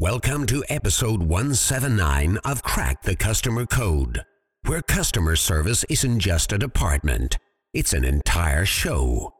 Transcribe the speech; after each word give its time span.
Welcome 0.00 0.46
to 0.46 0.64
episode 0.70 1.24
179 1.24 2.38
of 2.38 2.62
Crack 2.62 3.02
the 3.02 3.14
Customer 3.14 3.66
Code, 3.66 4.24
where 4.64 4.80
customer 4.80 5.36
service 5.36 5.84
isn't 5.90 6.20
just 6.20 6.54
a 6.54 6.58
department, 6.58 7.36
it's 7.74 7.92
an 7.92 8.06
entire 8.06 8.64
show. 8.64 9.34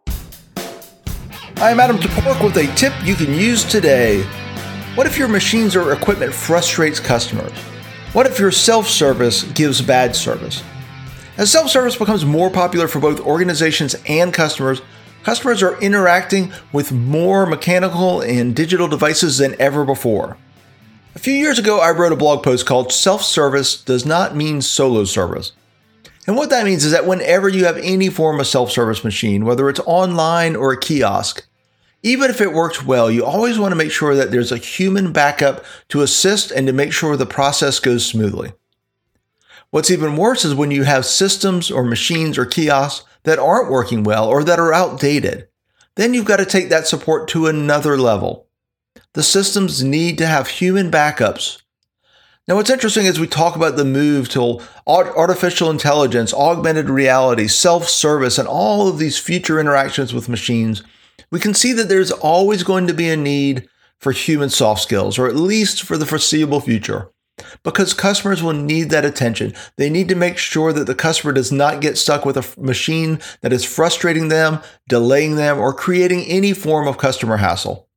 I'm 1.57 1.81
Adam 1.81 1.97
Toporek 1.97 2.45
with 2.45 2.59
a 2.59 2.67
tip 2.77 2.93
you 3.03 3.15
can 3.15 3.33
use 3.33 3.65
today. 3.65 4.21
What 4.97 5.07
if 5.07 5.17
your 5.17 5.29
machines 5.29 5.75
or 5.75 5.95
equipment 5.95 6.35
frustrates 6.35 7.01
customers? 7.01 7.59
What 8.13 8.27
if 8.27 8.39
your 8.39 8.53
self 8.53 8.87
service 8.87 9.45
gives 9.45 9.81
bad 9.81 10.15
service? 10.15 10.63
As 11.39 11.51
self 11.51 11.71
service 11.71 11.97
becomes 11.97 12.27
more 12.27 12.51
popular 12.51 12.87
for 12.87 13.01
both 13.01 13.21
organizations 13.21 13.97
and 14.07 14.31
customers, 14.31 14.83
customers 15.23 15.63
are 15.63 15.81
interacting 15.81 16.53
with 16.71 16.93
more 16.93 17.47
mechanical 17.47 18.21
and 18.21 18.55
digital 18.55 18.89
devices 18.89 19.39
than 19.39 19.59
ever 19.59 19.87
before. 19.87 20.37
A 21.21 21.23
few 21.23 21.35
years 21.35 21.59
ago, 21.59 21.81
I 21.81 21.91
wrote 21.91 22.13
a 22.13 22.17
blog 22.17 22.43
post 22.43 22.65
called 22.65 22.91
Self 22.91 23.23
Service 23.23 23.77
Does 23.77 24.07
Not 24.07 24.35
Mean 24.35 24.63
Solo 24.63 25.05
Service. 25.05 25.53
And 26.27 26.35
what 26.35 26.49
that 26.49 26.65
means 26.65 26.83
is 26.83 26.93
that 26.93 27.07
whenever 27.07 27.47
you 27.47 27.67
have 27.67 27.77
any 27.77 28.09
form 28.09 28.41
of 28.41 28.47
self 28.47 28.71
service 28.71 29.05
machine, 29.05 29.45
whether 29.45 29.69
it's 29.69 29.81
online 29.81 30.57
or 30.57 30.73
a 30.73 30.81
kiosk, 30.81 31.47
even 32.03 32.31
if 32.31 32.41
it 32.41 32.55
works 32.55 32.83
well, 32.83 33.11
you 33.11 33.23
always 33.23 33.59
want 33.59 33.73
to 33.73 33.77
make 33.77 33.91
sure 33.91 34.15
that 34.15 34.31
there's 34.31 34.51
a 34.51 34.57
human 34.57 35.13
backup 35.13 35.63
to 35.89 36.01
assist 36.01 36.53
and 36.53 36.67
to 36.67 36.73
make 36.73 36.91
sure 36.91 37.19
the 37.19 37.27
process 37.27 37.81
goes 37.81 38.07
smoothly. 38.07 38.55
What's 39.69 39.91
even 39.91 40.17
worse 40.17 40.47
is 40.47 40.55
when 40.55 40.71
you 40.71 40.85
have 40.85 41.05
systems 41.05 41.71
or 41.71 41.85
machines 41.85 42.39
or 42.39 42.47
kiosks 42.47 43.05
that 43.25 43.39
aren't 43.39 43.71
working 43.71 44.05
well 44.05 44.27
or 44.27 44.43
that 44.45 44.59
are 44.59 44.73
outdated. 44.73 45.49
Then 45.97 46.15
you've 46.15 46.25
got 46.25 46.39
to 46.39 46.47
take 46.47 46.71
that 46.71 46.87
support 46.87 47.29
to 47.29 47.47
another 47.47 47.99
level 47.99 48.47
the 49.15 49.23
systems 49.23 49.83
need 49.83 50.19
to 50.19 50.27
have 50.27 50.49
human 50.49 50.91
backups. 50.91 51.63
Now, 52.47 52.57
what's 52.57 52.71
interesting 52.71 53.07
is 53.07 53.21
we 53.21 53.27
talk 53.27 53.55
about 53.55 53.77
the 53.77 53.85
move 53.85 54.29
to 54.31 54.61
artificial 54.87 55.71
intelligence, 55.71 56.35
augmented 56.35 56.89
reality, 56.89 57.47
self 57.47 57.89
service, 57.89 58.39
and 58.39 58.49
all 58.49 58.89
of 58.89 58.99
these 58.99 59.19
future 59.19 59.61
interactions 59.61 60.13
with 60.13 60.29
machines. 60.29 60.83
We 61.31 61.39
can 61.39 61.55
see 61.55 61.73
that 61.75 61.89
there's 61.89 62.11
always 62.11 62.63
going 62.63 62.87
to 62.89 62.95
be 62.95 63.09
a 63.09 63.17
need 63.17 63.69
for 63.99 64.13
human 64.13 64.49
soft 64.49 64.83
skills, 64.83 65.19
or 65.19 65.29
at 65.29 65.37
least 65.37 65.83
for 65.83 65.97
the 65.97 66.07
foreseeable 66.07 66.61
future, 66.61 67.11
because 67.63 67.95
customers 67.95 68.43
will 68.43 68.55
need 68.55 68.91
that 68.91 69.05
attention. 69.05 69.55
They 69.77 69.91
need 69.91 70.09
to 70.09 70.17
make 70.17 70.39
sure 70.39 70.73
that 70.73 70.87
the 70.87 70.95
customer 70.95 71.33
does 71.33 71.53
not 71.53 71.81
get 71.81 71.99
stuck 71.99 72.25
with 72.25 72.37
a 72.37 72.61
machine 72.61 73.21
that 73.43 73.53
is 73.53 73.65
frustrating 73.65 74.29
them, 74.29 74.61
delaying 74.89 75.37
them, 75.37 75.59
or 75.59 75.73
creating 75.75 76.23
any 76.23 76.53
form 76.53 76.89
of 76.89 76.99
customer 76.99 77.37
hassle. 77.37 77.90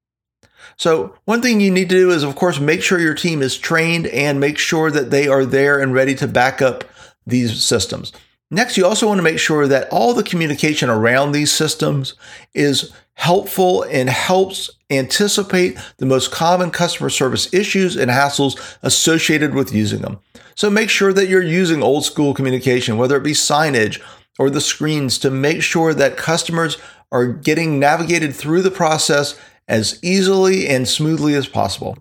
So, 0.83 1.15
one 1.23 1.41
thing 1.41 1.61
you 1.61 1.71
need 1.71 1.87
to 1.87 1.95
do 1.95 2.11
is, 2.11 2.23
of 2.23 2.35
course, 2.35 2.59
make 2.59 2.83
sure 2.83 2.99
your 2.99 3.13
team 3.13 3.41
is 3.41 3.57
trained 3.57 4.05
and 4.07 4.37
make 4.37 4.57
sure 4.57 4.91
that 4.91 5.11
they 5.11 5.29
are 5.29 5.45
there 5.45 5.79
and 5.79 5.93
ready 5.93 6.13
to 6.15 6.27
back 6.27 6.61
up 6.61 6.83
these 7.25 7.63
systems. 7.63 8.11
Next, 8.51 8.75
you 8.75 8.85
also 8.85 9.07
want 9.07 9.17
to 9.17 9.23
make 9.23 9.39
sure 9.39 9.65
that 9.65 9.87
all 9.93 10.13
the 10.13 10.25
communication 10.25 10.89
around 10.89 11.31
these 11.31 11.53
systems 11.53 12.15
is 12.53 12.91
helpful 13.13 13.83
and 13.83 14.09
helps 14.09 14.71
anticipate 14.89 15.77
the 15.99 16.05
most 16.05 16.33
common 16.33 16.69
customer 16.69 17.09
service 17.09 17.53
issues 17.53 17.95
and 17.95 18.11
hassles 18.11 18.77
associated 18.83 19.53
with 19.53 19.73
using 19.73 20.01
them. 20.01 20.19
So 20.53 20.69
make 20.69 20.89
sure 20.89 21.13
that 21.13 21.29
you're 21.29 21.41
using 21.41 21.81
old 21.81 22.03
school 22.03 22.33
communication, 22.33 22.97
whether 22.97 23.15
it 23.15 23.23
be 23.23 23.31
signage 23.31 24.01
or 24.37 24.49
the 24.49 24.59
screens, 24.59 25.17
to 25.19 25.31
make 25.31 25.63
sure 25.63 25.93
that 25.93 26.17
customers 26.17 26.77
are 27.09 27.27
getting 27.27 27.79
navigated 27.79 28.35
through 28.35 28.63
the 28.63 28.71
process 28.71 29.39
as 29.67 29.99
easily 30.03 30.67
and 30.67 30.87
smoothly 30.87 31.35
as 31.35 31.47
possible. 31.47 31.97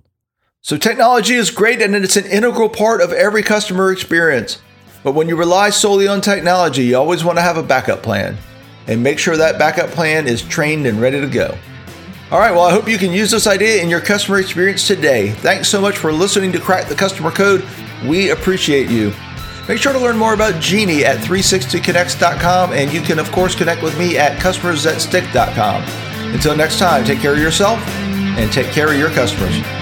So, 0.60 0.76
technology 0.76 1.34
is 1.34 1.50
great 1.50 1.82
and 1.82 1.94
it's 1.94 2.16
an 2.16 2.26
integral 2.26 2.68
part 2.68 3.00
of 3.00 3.12
every 3.12 3.42
customer 3.42 3.90
experience. 3.90 4.60
But 5.02 5.12
when 5.12 5.28
you 5.28 5.36
rely 5.36 5.70
solely 5.70 6.06
on 6.06 6.20
technology, 6.20 6.84
you 6.84 6.96
always 6.96 7.24
want 7.24 7.38
to 7.38 7.42
have 7.42 7.56
a 7.56 7.62
backup 7.62 8.02
plan 8.02 8.38
and 8.86 9.02
make 9.02 9.18
sure 9.18 9.36
that 9.36 9.58
backup 9.58 9.90
plan 9.90 10.28
is 10.28 10.42
trained 10.42 10.86
and 10.86 11.00
ready 11.00 11.20
to 11.20 11.26
go. 11.26 11.56
All 12.30 12.38
right, 12.38 12.52
well, 12.52 12.64
I 12.64 12.70
hope 12.70 12.88
you 12.88 12.96
can 12.96 13.12
use 13.12 13.30
this 13.30 13.46
idea 13.46 13.82
in 13.82 13.90
your 13.90 14.00
customer 14.00 14.38
experience 14.38 14.86
today. 14.86 15.32
Thanks 15.32 15.68
so 15.68 15.80
much 15.80 15.98
for 15.98 16.12
listening 16.12 16.50
to 16.52 16.60
Crack 16.60 16.88
the 16.88 16.94
Customer 16.94 17.30
Code. 17.30 17.62
We 18.06 18.30
appreciate 18.30 18.88
you. 18.88 19.12
Make 19.68 19.78
sure 19.78 19.92
to 19.92 19.98
learn 19.98 20.16
more 20.16 20.34
about 20.34 20.60
Genie 20.60 21.04
at 21.04 21.18
360connects.com, 21.18 22.72
and 22.72 22.92
you 22.92 23.00
can, 23.02 23.18
of 23.18 23.30
course, 23.32 23.54
connect 23.54 23.82
with 23.82 23.96
me 23.98 24.16
at 24.16 24.38
customersthatstick.com. 24.40 26.11
Until 26.32 26.56
next 26.56 26.78
time, 26.78 27.04
take 27.04 27.20
care 27.20 27.32
of 27.34 27.38
yourself 27.38 27.78
and 28.38 28.50
take 28.52 28.68
care 28.68 28.88
of 28.88 28.98
your 28.98 29.10
customers. 29.10 29.81